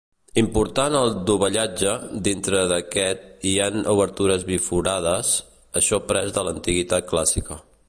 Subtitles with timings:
[0.41, 1.91] Important el dovellatge,
[2.27, 5.37] dintre d'aquest hi han obertures biforades,
[5.83, 7.63] això pres de l'antiguitat clàssica.